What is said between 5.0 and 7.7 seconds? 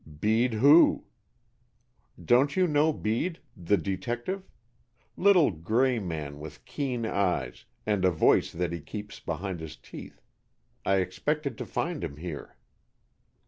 little gray man with keen eyes